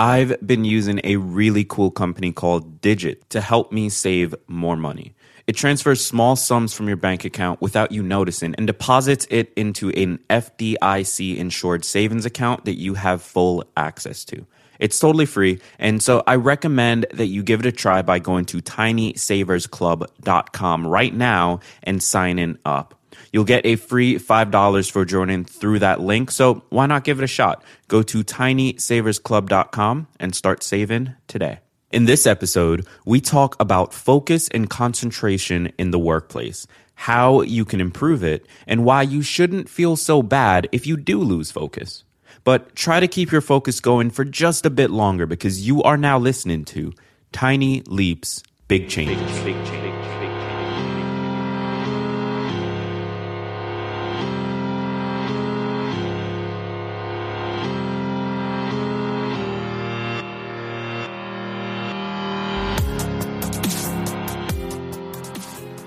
[0.00, 5.14] I've been using a really cool company called Digit to help me save more money.
[5.46, 9.90] It transfers small sums from your bank account without you noticing and deposits it into
[9.90, 14.46] an FDIC insured savings account that you have full access to.
[14.78, 18.46] It's totally free, and so I recommend that you give it a try by going
[18.46, 22.99] to tinysaversclub.com right now and signing up.
[23.32, 26.30] You'll get a free $5 for joining through that link.
[26.30, 27.64] So why not give it a shot?
[27.88, 31.60] Go to tinysaversclub.com and start saving today.
[31.92, 37.80] In this episode, we talk about focus and concentration in the workplace, how you can
[37.80, 42.04] improve it, and why you shouldn't feel so bad if you do lose focus.
[42.44, 45.96] But try to keep your focus going for just a bit longer because you are
[45.96, 46.92] now listening to
[47.32, 49.18] Tiny Leaps, Big Changes.
[49.42, 49.89] Big, big change.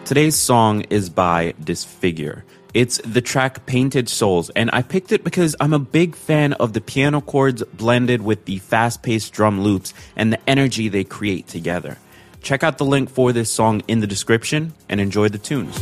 [0.06, 2.44] Today's song is by Disfigure.
[2.74, 6.74] It's the track Painted Souls, and I picked it because I'm a big fan of
[6.74, 11.48] the piano chords blended with the fast paced drum loops and the energy they create
[11.48, 11.98] together.
[12.42, 15.80] Check out the link for this song in the description and enjoy the tunes.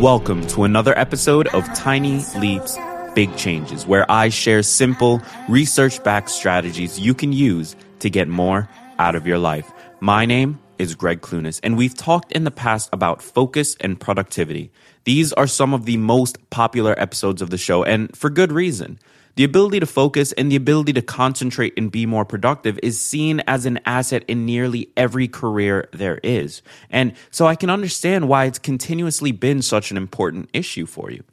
[0.00, 2.78] Welcome to another episode of Tiny Leaps
[3.14, 8.68] big changes, where I share simple, research backed strategies you can use to get more
[8.98, 9.70] out of your life.
[10.00, 14.70] My name is Greg Clunis, and we've talked in the past about focus and productivity.
[15.04, 18.98] These are some of the most popular episodes of the show, and for good reason.
[19.36, 23.42] The ability to focus and the ability to concentrate and be more productive is seen
[23.48, 26.62] as an asset in nearly every career there is.
[26.88, 31.24] And so I can understand why it's continuously been such an important issue for you.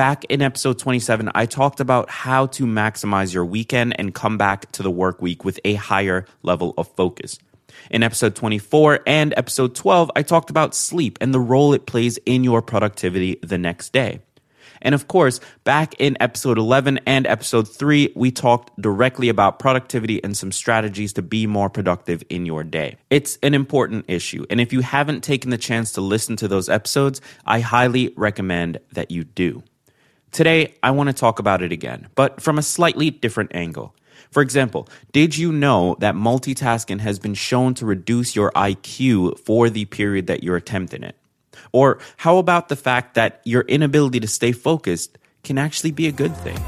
[0.00, 4.72] Back in episode 27, I talked about how to maximize your weekend and come back
[4.72, 7.38] to the work week with a higher level of focus.
[7.90, 12.18] In episode 24 and episode 12, I talked about sleep and the role it plays
[12.24, 14.20] in your productivity the next day.
[14.80, 20.24] And of course, back in episode 11 and episode 3, we talked directly about productivity
[20.24, 22.96] and some strategies to be more productive in your day.
[23.10, 24.46] It's an important issue.
[24.48, 28.78] And if you haven't taken the chance to listen to those episodes, I highly recommend
[28.92, 29.62] that you do.
[30.32, 33.96] Today, I want to talk about it again, but from a slightly different angle.
[34.30, 39.68] For example, did you know that multitasking has been shown to reduce your IQ for
[39.68, 41.16] the period that you're attempting it?
[41.72, 46.12] Or how about the fact that your inability to stay focused can actually be a
[46.12, 46.58] good thing?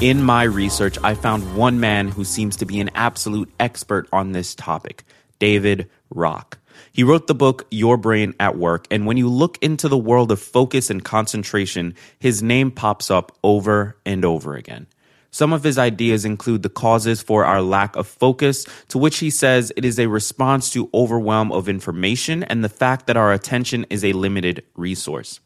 [0.00, 4.32] In my research, I found one man who seems to be an absolute expert on
[4.32, 5.04] this topic
[5.38, 6.58] David Rock.
[6.92, 10.32] He wrote the book Your Brain at Work, and when you look into the world
[10.32, 14.86] of focus and concentration, his name pops up over and over again.
[15.30, 19.30] Some of his ideas include the causes for our lack of focus, to which he
[19.30, 23.84] says it is a response to overwhelm of information and the fact that our attention
[23.90, 25.40] is a limited resource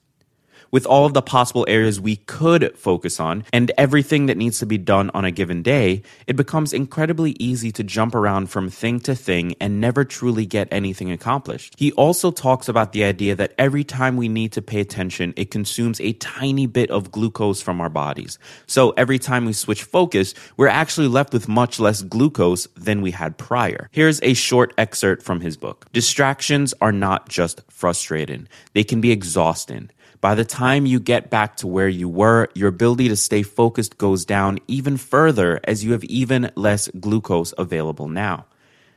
[0.73, 4.67] with all of the possible areas we could focus on and everything that needs to
[4.67, 8.99] be done on a given day, it becomes incredibly easy to jump around from thing
[8.99, 11.75] to thing and never truly get anything accomplished.
[11.79, 15.51] He also talks about the idea that every time we need to pay attention, it
[15.51, 18.39] consumes a tiny bit of glucose from our bodies.
[18.67, 23.11] So every time we switch focus, we're actually left with much less glucose than we
[23.11, 23.91] had prior.
[23.93, 25.87] Here's a short excerpt from his book.
[25.93, 28.49] Distractions are not just frustrating.
[28.73, 29.91] They can be exhausting.
[30.23, 33.99] By the time you get back to where you were, your ability to stay focused
[33.99, 38.47] goes down even further as you have even less glucose available now.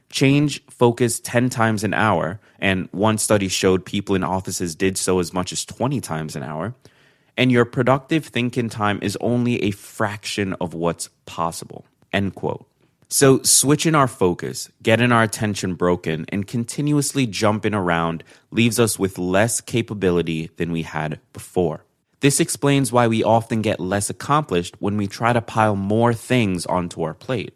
[0.09, 5.19] change focus 10 times an hour, and one study showed people in offices did so
[5.19, 6.75] as much as 20 times an hour,
[7.35, 11.85] and your productive thinking time is only a fraction of what's possible.
[12.13, 12.67] End quote.
[13.07, 19.19] So, switching our focus, getting our attention broken, and continuously jumping around leaves us with
[19.19, 21.85] less capability than we had before.
[22.21, 26.65] This explains why we often get less accomplished when we try to pile more things
[26.65, 27.53] onto our plate.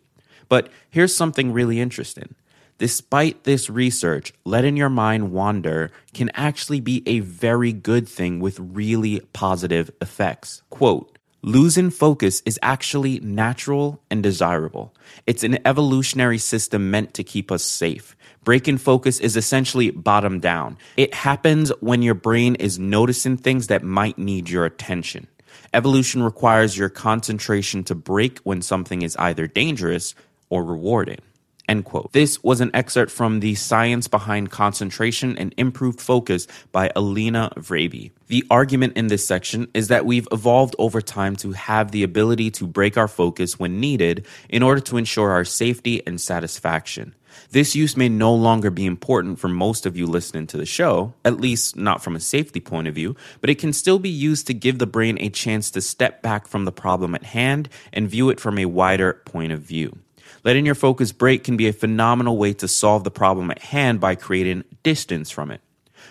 [0.47, 2.35] But here's something really interesting.
[2.79, 8.57] Despite this research, letting your mind wander can actually be a very good thing with
[8.59, 10.61] really positive effects.
[10.69, 14.93] Quote, Losing focus is actually natural and desirable.
[15.25, 18.17] It's an evolutionary system meant to keep us safe.
[18.43, 20.77] Breaking focus is essentially bottom down.
[20.97, 25.27] It happens when your brain is noticing things that might need your attention.
[25.73, 30.15] Evolution requires your concentration to break when something is either dangerous
[30.49, 31.21] or rewarding.
[31.69, 32.11] End quote.
[32.13, 38.09] This was an excerpt from The Science Behind Concentration and Improved Focus by Alina Vrabie.
[38.25, 42.49] The argument in this section is that we've evolved over time to have the ability
[42.51, 47.13] to break our focus when needed in order to ensure our safety and satisfaction.
[47.51, 51.13] This use may no longer be important for most of you listening to the show,
[51.23, 54.47] at least not from a safety point of view, but it can still be used
[54.47, 58.09] to give the brain a chance to step back from the problem at hand and
[58.09, 59.99] view it from a wider point of view.
[60.43, 63.99] Letting your focus break can be a phenomenal way to solve the problem at hand
[63.99, 65.61] by creating distance from it.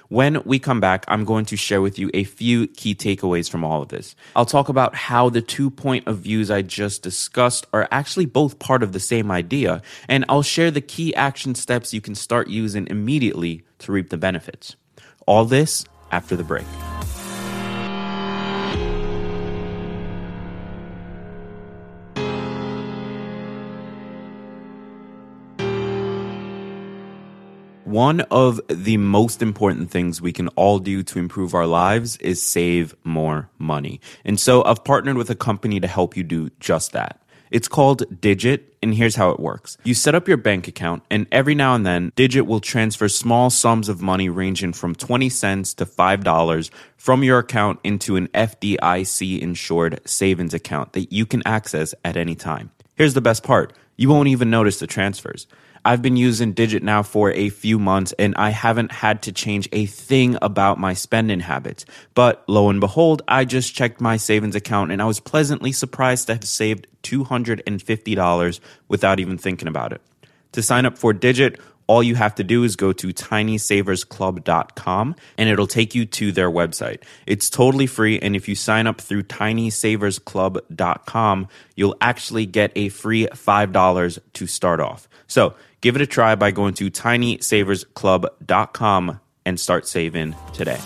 [0.08, 3.64] When we come back, I'm going to share with you a few key takeaways from
[3.64, 4.16] all of this.
[4.34, 8.58] I'll talk about how the two point of views I just discussed are actually both
[8.58, 12.48] part of the same idea, and I'll share the key action steps you can start
[12.48, 14.76] using immediately to reap the benefits.
[15.26, 16.66] All this after the break.
[27.98, 32.40] One of the most important things we can all do to improve our lives is
[32.40, 34.00] save more money.
[34.24, 37.20] And so I've partnered with a company to help you do just that.
[37.50, 39.78] It's called Digit, and here's how it works.
[39.82, 43.50] You set up your bank account, and every now and then, Digit will transfer small
[43.50, 49.40] sums of money ranging from 20 cents to $5 from your account into an FDIC
[49.40, 52.70] insured savings account that you can access at any time.
[52.94, 55.48] Here's the best part you won't even notice the transfers.
[55.88, 59.70] I've been using Digit now for a few months and I haven't had to change
[59.72, 61.86] a thing about my spending habits.
[62.12, 66.26] But lo and behold, I just checked my savings account and I was pleasantly surprised
[66.26, 70.02] to have saved $250 without even thinking about it.
[70.52, 71.58] To sign up for Digit,
[71.88, 76.50] all you have to do is go to tinysaversclub.com and it'll take you to their
[76.50, 77.02] website.
[77.26, 78.20] It's totally free.
[78.20, 84.78] And if you sign up through tinysaversclub.com, you'll actually get a free $5 to start
[84.80, 85.08] off.
[85.26, 90.78] So give it a try by going to tinysaversclub.com and start saving today.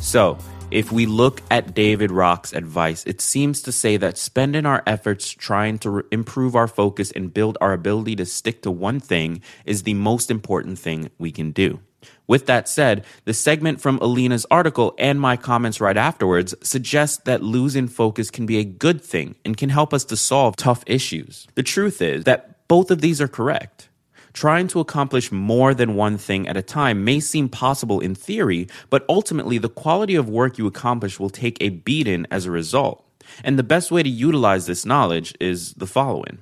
[0.00, 0.38] So,
[0.70, 5.30] if we look at David Rock's advice, it seems to say that spending our efforts
[5.30, 9.42] trying to re- improve our focus and build our ability to stick to one thing
[9.64, 11.80] is the most important thing we can do.
[12.26, 17.42] With that said, the segment from Alina's article and my comments right afterwards suggest that
[17.42, 21.46] losing focus can be a good thing and can help us to solve tough issues.
[21.54, 23.88] The truth is that both of these are correct.
[24.36, 28.68] Trying to accomplish more than one thing at a time may seem possible in theory,
[28.90, 33.02] but ultimately the quality of work you accomplish will take a beating as a result.
[33.42, 36.40] And the best way to utilize this knowledge is the following.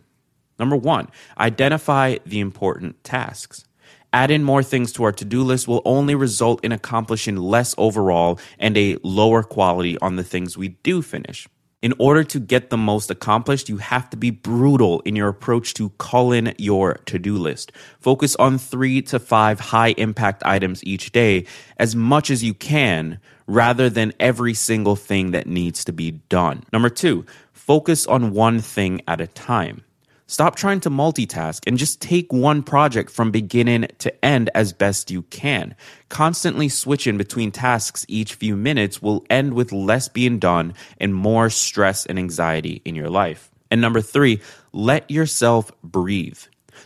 [0.58, 1.06] Number one,
[1.38, 3.64] identify the important tasks.
[4.12, 8.40] Adding more things to our to do list will only result in accomplishing less overall
[8.58, 11.46] and a lower quality on the things we do finish.
[11.84, 15.74] In order to get the most accomplished, you have to be brutal in your approach
[15.74, 17.72] to culling your to do list.
[18.00, 21.44] Focus on three to five high impact items each day
[21.76, 26.64] as much as you can rather than every single thing that needs to be done.
[26.72, 29.84] Number two, focus on one thing at a time.
[30.26, 35.11] Stop trying to multitask and just take one project from beginning to end as best
[35.11, 35.75] you can.
[36.09, 41.50] Constantly switching between tasks each few minutes will end with less being done and more
[41.50, 43.50] stress and anxiety in your life.
[43.71, 44.40] And number three,
[44.73, 46.38] let yourself breathe.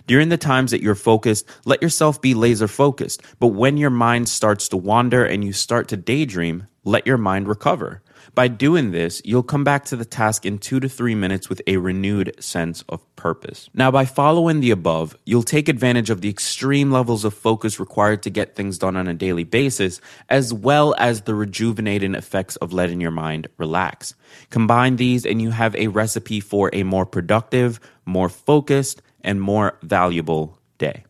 [0.09, 3.23] During the times that you're focused, let yourself be laser focused.
[3.39, 7.47] But when your mind starts to wander and you start to daydream, let your mind
[7.47, 8.03] recover.
[8.35, 11.61] By doing this, you'll come back to the task in two to three minutes with
[11.67, 13.69] a renewed sense of purpose.
[13.75, 18.23] Now, by following the above, you'll take advantage of the extreme levels of focus required
[18.23, 22.73] to get things done on a daily basis, as well as the rejuvenating effects of
[22.73, 24.15] letting your mind relax.
[24.51, 29.79] Combine these, and you have a recipe for a more productive, more focused, and more
[29.83, 31.05] valuable day.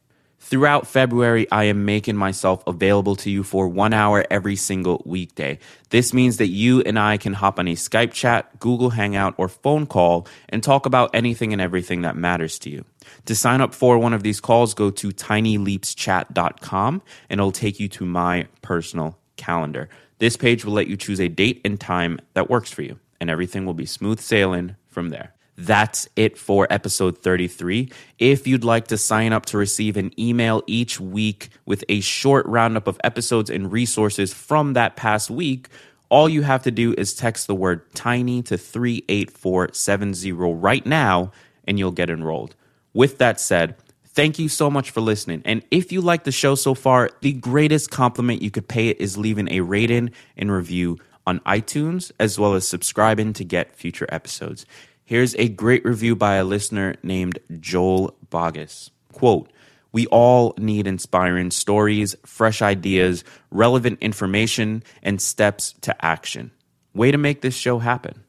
[0.49, 5.59] Throughout February, I am making myself available to you for one hour every single weekday.
[5.91, 9.49] This means that you and I can hop on a Skype chat, Google Hangout, or
[9.51, 12.87] phone call and talk about anything and everything that matters to you.
[13.27, 17.89] To sign up for one of these calls, go to tinyleapschat.com and it'll take you
[17.91, 19.91] to my personal calendar.
[20.17, 23.29] This page will let you choose a date and time that works for you, and
[23.29, 25.35] everything will be smooth sailing from there.
[25.59, 27.91] That's it for episode 33.
[28.21, 32.47] If you'd like to sign up to receive an email each week with a short
[32.47, 35.67] roundup of episodes and resources from that past week,
[36.11, 41.33] all you have to do is text the word tiny to 38470 right now
[41.67, 42.55] and you'll get enrolled.
[42.95, 43.75] With that said,
[44.07, 45.43] thank you so much for listening.
[45.45, 49.01] And if you like the show so far, the greatest compliment you could pay it
[49.01, 54.07] is leaving a rating and review on iTunes, as well as subscribing to get future
[54.09, 54.65] episodes.
[55.09, 58.91] Here's a great review by a listener named Joel Boggess.
[59.15, 59.51] Quote,
[59.91, 66.51] we all need inspiring stories, fresh ideas, relevant information, and steps to action.
[66.93, 68.23] Way to make this show happen.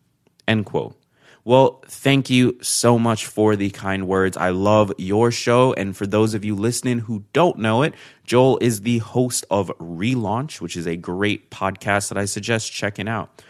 [0.47, 0.95] End quote.
[1.43, 4.37] Well, thank you so much for the kind words.
[4.37, 5.73] I love your show.
[5.73, 7.93] And for those of you listening who don't know it,
[8.23, 13.09] Joel is the host of Relaunch, which is a great podcast that I suggest checking
[13.09, 13.43] out.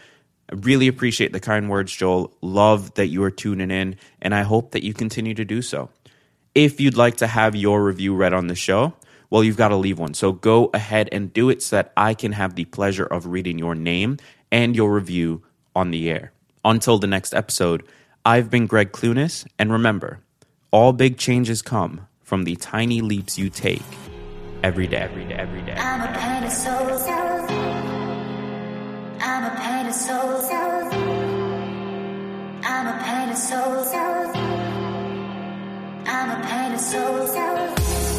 [0.50, 2.32] I really appreciate the kind words, Joel.
[2.40, 5.90] Love that you are tuning in, and I hope that you continue to do so.
[6.54, 8.94] If you'd like to have your review read on the show,
[9.30, 10.14] well, you've got to leave one.
[10.14, 13.58] So go ahead and do it so that I can have the pleasure of reading
[13.58, 14.16] your name
[14.50, 15.42] and your review
[15.76, 16.32] on the air.
[16.64, 17.84] Until the next episode,
[18.26, 20.18] I've been Greg Clunis, and remember,
[20.72, 23.82] all big changes come from the tiny leaps you take
[24.62, 25.74] every day, every day, every day.
[29.22, 30.40] I'm a painted soul.
[32.64, 33.84] I'm a painted soul.
[36.06, 38.09] I'm a painted soul.